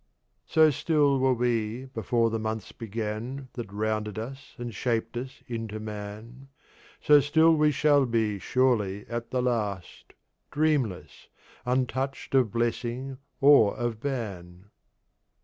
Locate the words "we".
1.35-1.85, 7.55-7.69